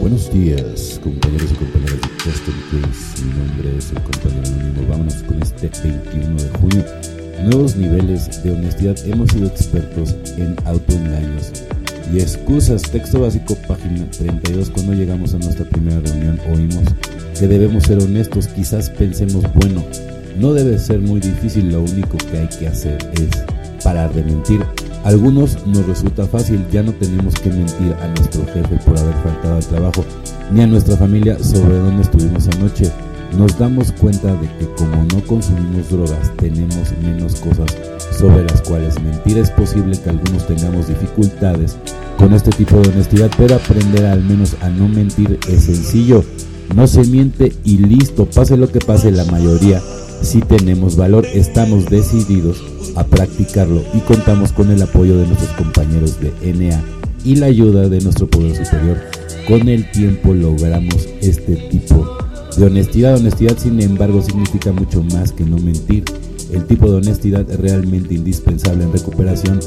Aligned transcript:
Buenos 0.00 0.32
días, 0.32 1.00
compañeros 1.02 1.52
y 1.52 1.54
compañeras 1.54 2.00
de 2.00 2.08
Case. 2.08 3.24
Mi 3.24 3.32
nombre 3.34 3.78
es 3.78 3.90
el 3.90 4.02
compañero 4.02 4.46
anónimo. 4.46 4.88
Vámonos 4.88 5.14
con 5.22 5.42
este 5.42 5.70
21 5.82 6.42
de 6.42 6.48
junio. 6.58 6.84
Nuevos 7.44 7.76
niveles 7.76 8.42
de 8.42 8.50
honestidad. 8.50 8.96
Hemos 9.06 9.30
sido 9.30 9.46
expertos 9.46 10.16
en 10.36 10.56
autoengaños 10.64 11.52
y 12.12 12.18
excusas. 12.18 12.82
Texto 12.82 13.20
básico, 13.20 13.56
página 13.68 14.04
32. 14.10 14.70
Cuando 14.70 14.92
llegamos 14.92 15.34
a 15.34 15.38
nuestra 15.38 15.64
primera 15.64 16.00
reunión, 16.00 16.40
oímos 16.52 16.84
que 17.38 17.46
debemos 17.46 17.84
ser 17.84 17.98
honestos. 18.02 18.48
Quizás 18.48 18.90
pensemos, 18.90 19.44
bueno, 19.54 19.84
no 20.36 20.52
debe 20.52 20.78
ser 20.78 21.00
muy 21.00 21.20
difícil. 21.20 21.70
Lo 21.70 21.82
único 21.82 22.18
que 22.18 22.38
hay 22.38 22.48
que 22.48 22.66
hacer 22.68 22.98
es 23.14 23.82
parar 23.82 24.12
de 24.12 24.24
mentir 24.24 24.60
algunos 25.04 25.66
nos 25.66 25.84
resulta 25.86 26.26
fácil, 26.26 26.64
ya 26.70 26.82
no 26.82 26.92
tenemos 26.92 27.34
que 27.34 27.50
mentir 27.50 27.94
a 28.00 28.08
nuestro 28.08 28.44
jefe 28.46 28.76
por 28.84 28.98
haber 28.98 29.14
faltado 29.22 29.56
al 29.56 29.66
trabajo, 29.66 30.04
ni 30.52 30.62
a 30.62 30.66
nuestra 30.66 30.96
familia 30.96 31.42
sobre 31.42 31.78
dónde 31.78 32.02
estuvimos 32.02 32.48
anoche. 32.48 32.90
Nos 33.36 33.58
damos 33.58 33.92
cuenta 33.92 34.28
de 34.34 34.48
que 34.58 34.66
como 34.76 35.04
no 35.04 35.26
consumimos 35.26 35.88
drogas, 35.90 36.30
tenemos 36.36 36.92
menos 37.02 37.36
cosas 37.36 37.74
sobre 38.16 38.44
las 38.44 38.60
cuales 38.60 39.00
mentir. 39.02 39.38
Es 39.38 39.50
posible 39.50 39.98
que 39.98 40.10
algunos 40.10 40.46
tengamos 40.46 40.88
dificultades 40.88 41.76
con 42.18 42.34
este 42.34 42.50
tipo 42.50 42.76
de 42.76 42.90
honestidad, 42.90 43.30
pero 43.38 43.56
aprender 43.56 44.04
al 44.04 44.22
menos 44.22 44.54
a 44.60 44.68
no 44.68 44.86
mentir 44.86 45.38
es 45.48 45.64
sencillo. 45.64 46.22
No 46.76 46.86
se 46.86 47.04
miente 47.04 47.52
y 47.64 47.78
listo, 47.78 48.26
pase 48.26 48.56
lo 48.56 48.70
que 48.70 48.80
pase, 48.80 49.10
la 49.10 49.24
mayoría 49.24 49.80
si 50.22 50.40
tenemos 50.40 50.96
valor, 50.96 51.26
estamos 51.26 51.86
decididos 51.86 52.62
a 52.96 53.04
practicarlo 53.04 53.82
y 53.94 54.00
contamos 54.00 54.52
con 54.52 54.70
el 54.70 54.82
apoyo 54.82 55.16
de 55.16 55.26
nuestros 55.26 55.50
compañeros 55.52 56.18
de 56.20 56.32
NA 56.52 56.82
y 57.24 57.36
la 57.36 57.46
ayuda 57.46 57.88
de 57.88 58.00
nuestro 58.00 58.28
poder 58.28 58.56
superior. 58.56 58.98
Con 59.48 59.68
el 59.68 59.90
tiempo 59.90 60.32
logramos 60.34 61.08
este 61.20 61.56
tipo 61.56 62.16
de 62.56 62.66
honestidad. 62.66 63.16
Honestidad, 63.16 63.56
sin 63.58 63.80
embargo, 63.80 64.22
significa 64.22 64.72
mucho 64.72 65.02
más 65.02 65.32
que 65.32 65.44
no 65.44 65.58
mentir. 65.58 66.04
El 66.52 66.64
tipo 66.66 66.90
de 66.90 66.98
honestidad 66.98 67.46
realmente 67.58 68.14
indispensable 68.14 68.84
en 68.84 68.92
recuperación 68.92 69.60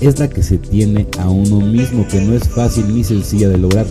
es 0.00 0.18
la 0.18 0.28
que 0.28 0.42
se 0.42 0.58
tiene 0.58 1.06
a 1.18 1.30
uno 1.30 1.60
mismo, 1.60 2.06
que 2.08 2.20
no 2.20 2.34
es 2.34 2.48
fácil 2.48 2.92
ni 2.94 3.04
sencilla 3.04 3.48
de 3.48 3.58
lograr. 3.58 3.86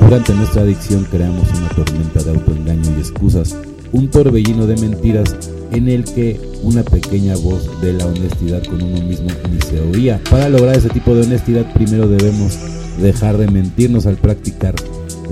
Durante 0.00 0.32
nuestra 0.34 0.62
adicción 0.62 1.06
creamos 1.10 1.46
una 1.50 1.68
tormenta 1.68 2.22
de 2.22 2.30
autoengaño 2.30 2.96
y 2.96 3.00
excusas, 3.00 3.54
un 3.92 4.08
torbellino 4.08 4.66
de 4.66 4.76
mentiras 4.76 5.36
en 5.72 5.88
el 5.88 6.04
que 6.04 6.40
una 6.62 6.82
pequeña 6.82 7.36
voz 7.36 7.80
de 7.80 7.92
la 7.92 8.06
honestidad 8.06 8.62
con 8.64 8.82
uno 8.82 9.00
mismo 9.02 9.28
ni 9.52 9.60
se 9.60 9.80
oía. 9.80 10.20
Para 10.30 10.48
lograr 10.48 10.76
ese 10.76 10.88
tipo 10.88 11.14
de 11.14 11.22
honestidad 11.22 11.72
primero 11.72 12.08
debemos 12.08 12.58
dejar 13.00 13.36
de 13.38 13.48
mentirnos 13.48 14.06
al 14.06 14.16
practicar 14.16 14.74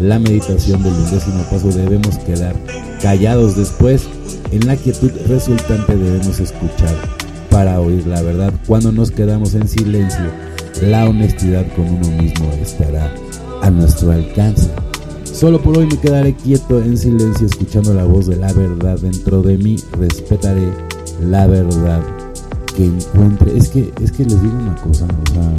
la 0.01 0.19
meditación 0.19 0.83
del 0.83 0.93
undécimo 0.95 1.43
paso. 1.51 1.69
Debemos 1.69 2.19
quedar 2.19 2.55
callados 3.03 3.57
después. 3.57 4.09
En 4.53 4.67
la 4.67 4.77
quietud 4.77 5.11
resultante 5.27 5.97
debemos 5.97 6.41
escuchar 6.41 6.95
para 7.51 7.81
oír 7.81 8.07
la 8.07 8.23
verdad. 8.23 8.53
Cuando 8.67 8.93
nos 8.93 9.11
quedamos 9.11 9.55
en 9.55 9.69
silencio 9.69 10.31
la 10.83 11.09
honestidad 11.09 11.67
con 11.75 11.89
uno 11.89 12.09
mismo 12.23 12.53
estará 12.63 13.13
a 13.63 13.71
nuestro 13.71 14.13
alcance 14.13 14.71
Solo 15.39 15.61
por 15.61 15.79
hoy 15.79 15.87
me 15.87 15.97
quedaré 15.97 16.35
quieto 16.35 16.83
en 16.83 16.99
silencio 16.99 17.47
escuchando 17.47 17.95
la 17.95 18.03
voz 18.03 18.27
de 18.27 18.35
la 18.35 18.53
verdad 18.53 18.99
dentro 18.99 19.41
de 19.41 19.57
mí. 19.57 19.77
Respetaré 19.93 20.73
la 21.23 21.47
verdad 21.47 22.03
que 22.75 22.87
encuentre. 22.87 23.57
Es 23.57 23.69
que, 23.69 23.93
es 24.03 24.11
que 24.11 24.25
les 24.25 24.43
digo 24.43 24.59
una 24.59 24.75
cosa, 24.75 25.07
o 25.07 25.33
sea, 25.33 25.55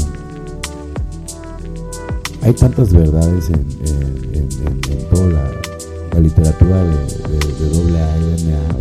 hay 2.42 2.52
tantas 2.56 2.94
verdades 2.94 3.50
en, 3.52 3.66
toda 5.12 5.30
la, 6.12 6.20
literatura 6.20 6.84
de, 6.84 7.70
doble 7.70 8.02
A 8.02 8.18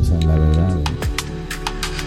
o 0.00 0.04
sea, 0.04 0.18
la 0.26 0.36
verdad. 0.36 0.80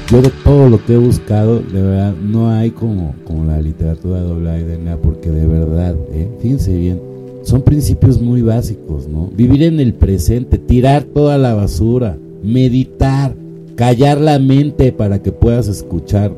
Yo 0.10 0.22
de 0.22 0.32
todo 0.44 0.68
lo 0.68 0.86
que 0.86 0.96
he 0.96 0.98
buscado, 0.98 1.60
de 1.60 1.82
verdad, 1.82 2.14
no 2.14 2.50
hay 2.50 2.72
como, 2.72 3.16
como 3.24 3.46
la 3.46 3.62
literatura 3.62 4.20
de 4.20 4.28
doble 4.28 4.90
A 4.92 4.98
porque 4.98 5.32
de 5.32 5.48
verdad, 5.48 5.96
¿eh? 6.12 6.30
fíjense 6.42 6.76
bien, 6.76 7.11
son 7.44 7.62
principios 7.64 8.22
muy 8.22 8.42
básicos, 8.42 9.08
¿no? 9.08 9.30
Vivir 9.36 9.64
en 9.64 9.80
el 9.80 9.94
presente, 9.94 10.58
tirar 10.58 11.04
toda 11.04 11.38
la 11.38 11.54
basura, 11.54 12.18
meditar, 12.44 13.36
callar 13.76 14.20
la 14.22 14.40
mente 14.40 14.92
para 14.92 15.22
que 15.22 15.32
puedas 15.32 15.68
escuchar 15.68 16.34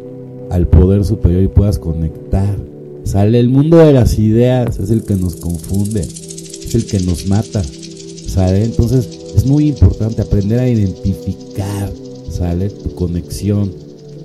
al 0.49 0.67
poder 0.67 1.03
superior 1.03 1.43
y 1.43 1.47
puedas 1.47 1.79
conectar. 1.79 2.55
Sale 3.03 3.39
el 3.39 3.49
mundo 3.49 3.77
de 3.77 3.93
las 3.93 4.17
ideas, 4.17 4.79
es 4.79 4.89
el 4.89 5.03
que 5.03 5.15
nos 5.15 5.35
confunde, 5.35 6.01
es 6.01 6.73
el 6.75 6.85
que 6.85 6.99
nos 6.99 7.27
mata. 7.27 7.61
¿Sale? 7.63 8.63
Entonces 8.63 9.07
es 9.35 9.45
muy 9.45 9.67
importante 9.67 10.21
aprender 10.21 10.59
a 10.59 10.69
identificar, 10.69 11.91
¿sale? 12.29 12.69
Tu 12.69 12.95
conexión. 12.95 13.71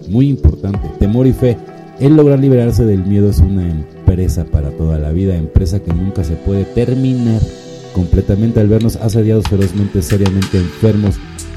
Muy 0.09 0.29
importante. 0.29 0.81
Temor 0.99 1.27
y 1.27 1.33
fe. 1.33 1.59
El 2.01 2.17
lograr 2.17 2.39
liberarse 2.39 2.85
del 2.85 3.05
miedo 3.05 3.29
es 3.29 3.41
una 3.41 3.69
empresa 4.09 4.45
para 4.47 4.71
toda 4.71 4.99
la 4.99 5.13
vida, 5.13 5.37
empresa 5.37 5.81
que 5.81 5.93
nunca 5.93 6.25
se 6.25 6.35
puede 6.35 6.65
terminar 6.65 7.41
completamente 7.93 8.59
al 8.59 8.69
vernos 8.69 8.97
asediados 8.97 9.45
ferozmente, 9.49 10.01
seriamente 10.01 10.57
enfermos, 10.57 11.17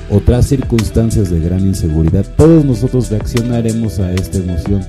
otras 0.09 0.47
circunstancias 0.47 1.29
de 1.29 1.39
gran 1.39 1.61
inseguridad. 1.61 2.25
Todos 2.35 2.65
nosotros 2.65 3.09
reaccionaremos 3.09 3.99
a 3.99 4.13
esta 4.13 4.39
emoción 4.39 4.85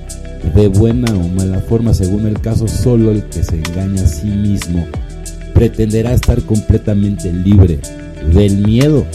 de 0.53 0.67
buena 0.67 1.13
o 1.13 1.29
mala 1.29 1.59
forma, 1.59 1.93
según 1.93 2.27
el 2.27 2.41
caso, 2.41 2.67
solo 2.67 3.11
el 3.11 3.23
que 3.23 3.43
se 3.43 3.55
engaña 3.55 4.03
a 4.03 4.07
sí 4.07 4.27
mismo 4.27 4.85
pretenderá 5.53 6.11
estar 6.11 6.41
completamente 6.41 7.31
libre 7.31 7.79
del 8.33 8.57
miedo. 8.57 9.05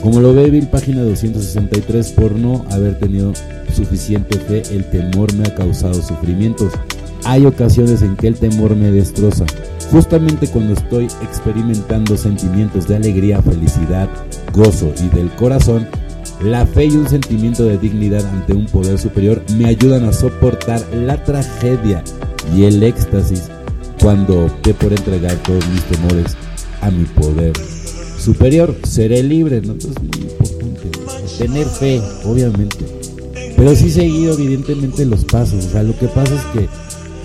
Como 0.00 0.20
lo 0.20 0.34
ve 0.34 0.50
Bill, 0.50 0.68
página 0.68 1.02
263, 1.02 2.12
por 2.12 2.36
no 2.36 2.64
haber 2.70 2.96
tenido 3.00 3.32
suficiente 3.74 4.38
fe, 4.38 4.62
el 4.70 4.84
temor 4.84 5.34
me 5.34 5.48
ha 5.48 5.54
causado 5.56 5.94
sufrimientos. 5.94 6.72
Hay 7.28 7.44
ocasiones 7.44 8.00
en 8.00 8.16
que 8.16 8.26
el 8.26 8.36
temor 8.36 8.74
me 8.74 8.90
destroza. 8.90 9.44
Justamente 9.90 10.48
cuando 10.48 10.72
estoy 10.72 11.08
experimentando 11.20 12.16
sentimientos 12.16 12.88
de 12.88 12.96
alegría, 12.96 13.42
felicidad, 13.42 14.08
gozo 14.54 14.94
y 15.04 15.14
del 15.14 15.28
corazón, 15.32 15.86
la 16.42 16.64
fe 16.64 16.86
y 16.86 16.96
un 16.96 17.06
sentimiento 17.06 17.64
de 17.64 17.76
dignidad 17.76 18.24
ante 18.24 18.54
un 18.54 18.64
poder 18.64 18.98
superior 18.98 19.42
me 19.58 19.66
ayudan 19.66 20.06
a 20.06 20.12
soportar 20.14 20.80
la 20.94 21.22
tragedia 21.22 22.02
y 22.56 22.64
el 22.64 22.82
éxtasis 22.82 23.50
cuando 24.00 24.46
opté 24.46 24.72
por 24.72 24.94
entregar 24.94 25.36
todos 25.42 25.68
mis 25.68 25.82
temores 25.82 26.34
a 26.80 26.90
mi 26.90 27.04
poder 27.04 27.52
superior. 28.18 28.74
Seré 28.84 29.22
libre, 29.22 29.60
¿no? 29.60 29.74
es 29.74 29.86
muy 29.86 30.30
importante. 30.30 30.88
Tener 31.36 31.66
fe, 31.66 32.00
obviamente. 32.24 32.86
Pero 33.54 33.76
sí 33.76 33.90
seguido 33.90 34.32
evidentemente 34.32 35.04
los 35.04 35.26
pasos. 35.26 35.66
O 35.66 35.68
sea, 35.68 35.82
lo 35.82 35.94
que 35.98 36.08
pasa 36.08 36.34
es 36.34 36.42
que 36.58 36.68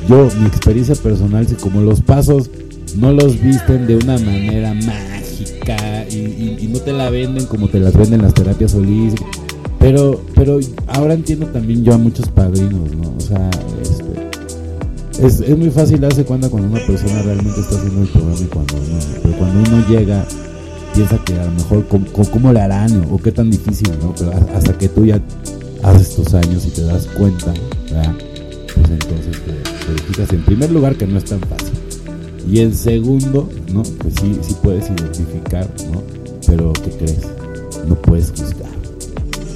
yo, 0.08 0.30
mi 0.40 0.48
experiencia 0.48 0.96
personal, 0.96 1.48
si 1.48 1.56
como 1.56 1.82
los 1.82 2.02
pasos 2.02 2.50
no 2.98 3.12
los 3.12 3.42
visten 3.42 3.88
de 3.88 3.96
una 3.96 4.18
manera 4.20 4.74
mágica 4.74 6.06
y, 6.10 6.68
no 6.72 6.80
te 6.80 6.94
la 6.94 7.10
venden 7.10 7.46
como 7.46 7.68
te 7.68 7.80
las 7.80 7.96
venden 7.96 8.22
las 8.22 8.34
terapias 8.34 8.74
holísticas. 8.74 9.28
Pero, 9.80 10.22
pero 10.34 10.60
ahora 10.88 11.14
entiendo 11.14 11.48
también 11.48 11.84
yo 11.84 11.94
a 11.94 11.98
muchos 11.98 12.28
padrinos, 12.30 12.96
¿no? 12.96 13.14
O 13.18 13.20
sea, 13.20 13.50
este, 13.82 15.26
es, 15.26 15.42
es, 15.42 15.58
muy 15.58 15.70
fácil 15.70 16.00
darse 16.00 16.24
cuenta 16.24 16.50
cuando 16.50 16.70
una 16.70 16.86
persona 16.86 17.22
realmente 17.22 17.60
está 17.60 17.76
haciendo 17.76 18.02
el 18.02 18.08
programa 18.08 18.40
y 18.40 18.46
cuando 18.46 18.76
no. 18.76 19.00
Pero 19.22 19.38
cuando 19.38 19.60
uno 19.60 19.88
llega, 19.90 20.26
piensa 20.94 21.18
que 21.26 21.34
a 21.34 21.46
lo 21.46 21.52
mejor 21.52 21.86
cómo, 22.32 22.54
le 22.54 22.62
harán 22.62 23.08
o, 23.12 23.18
qué 23.18 23.32
tan 23.32 23.52
difícil, 23.52 23.92
¿no? 24.02 24.16
Pero 24.18 24.32
hasta 24.56 24.78
que 24.78 24.88
tú 24.88 25.06
ya 25.06 25.20
haces 25.84 26.16
tus 26.16 26.34
años 26.34 26.66
y 26.66 26.70
te 26.70 26.84
das 26.84 27.06
cuenta, 27.08 27.54
¿verdad? 27.92 28.16
Pues 28.84 28.92
entonces 28.92 29.42
te, 30.18 30.26
te 30.26 30.36
en 30.36 30.44
primer 30.44 30.72
lugar 30.72 30.96
que 30.96 31.08
no 31.08 31.18
es 31.18 31.26
tan 31.26 31.40
fácil. 31.42 31.74
Y 32.52 32.60
en 32.60 32.76
segundo, 32.76 33.50
¿no? 33.74 33.84
Pues 33.84 34.16
sí, 34.22 34.38
sí 34.42 34.56
puedes 34.62 34.90
identificar, 34.90 35.68
¿no? 35.92 36.04
Pero 36.46 36.74
¿qué 36.74 36.90
crees? 36.92 37.22
No 37.88 37.96
puedes 37.96 38.32
juzgar. 38.32 38.72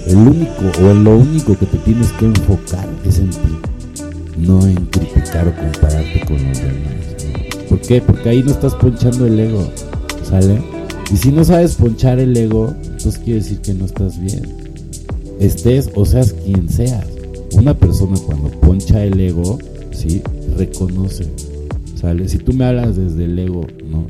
El 0.08 0.16
único 0.16 0.72
o 0.82 0.94
lo 0.94 1.18
único 1.18 1.58
que 1.58 1.66
te 1.66 1.78
tienes 1.80 2.12
que 2.14 2.26
enfocar 2.26 2.88
es 3.06 3.20
en 3.20 3.30
ti, 3.30 3.58
no 4.38 4.66
en 4.66 4.86
criticar 4.86 5.48
o 5.50 5.54
compararte 5.54 6.22
con 6.26 6.48
los 6.48 6.58
demás. 6.58 7.68
¿Por 7.68 7.82
qué? 7.82 8.02
Porque 8.02 8.30
ahí 8.30 8.42
no 8.42 8.52
estás 8.52 8.74
ponchando 8.76 9.26
el 9.26 9.38
ego, 9.38 9.70
¿sale? 10.24 10.62
Y 11.12 11.18
si 11.18 11.32
no 11.32 11.44
sabes 11.44 11.76
ponchar 11.76 12.20
el 12.20 12.36
ego, 12.38 12.74
entonces 12.84 13.18
quiere 13.18 13.42
decir 13.42 13.60
que 13.60 13.74
no 13.74 13.86
estás 13.86 14.18
bien. 14.20 14.44
Estés 15.42 15.90
o 15.94 16.06
seas 16.06 16.34
quien 16.34 16.70
seas. 16.70 17.17
Una 17.54 17.74
persona 17.74 18.18
cuando 18.26 18.50
poncha 18.60 19.04
el 19.04 19.20
ego, 19.20 19.58
¿sí? 19.92 20.22
Reconoce, 20.58 21.28
¿sale? 21.96 22.28
Si 22.30 22.38
tú 22.38 22.54
me 22.54 22.66
hablas 22.66 22.96
desde 22.96 23.26
el 23.26 23.38
ego, 23.40 23.66
¿no? 23.90 24.08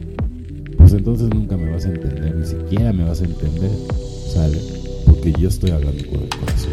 Pues 0.78 0.94
entonces 0.94 1.30
nunca 1.30 1.58
me 1.58 1.72
vas 1.72 1.86
a 1.86 1.90
entender, 1.90 2.36
ni 2.36 2.46
siquiera 2.46 2.94
me 2.94 3.04
vas 3.04 3.22
a 3.22 3.26
entender, 3.26 3.72
¿sale? 4.34 4.58
Porque 5.06 5.34
yo 5.34 5.50
estoy 5.50 5.72
hablando 5.72 6.06
con 6.08 6.22
el 6.22 6.30
corazón. 6.30 6.72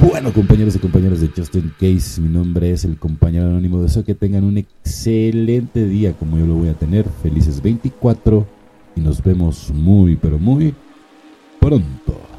Bueno, 0.00 0.32
compañeros 0.32 0.74
y 0.76 0.78
compañeras 0.78 1.20
de 1.20 1.28
Justin 1.28 1.72
Case, 1.78 2.20
mi 2.20 2.28
nombre 2.28 2.70
es 2.70 2.84
el 2.84 2.96
compañero 2.96 3.48
anónimo. 3.48 3.82
Deseo 3.82 4.02
que 4.02 4.14
tengan 4.14 4.44
un 4.44 4.56
excelente 4.56 5.84
día 5.84 6.14
como 6.14 6.38
yo 6.38 6.46
lo 6.46 6.54
voy 6.54 6.68
a 6.68 6.74
tener. 6.74 7.04
Felices 7.22 7.60
24 7.60 8.46
y 8.96 9.00
nos 9.00 9.22
vemos 9.22 9.70
muy, 9.74 10.16
pero 10.16 10.38
muy 10.38 10.74
pronto. 11.60 12.29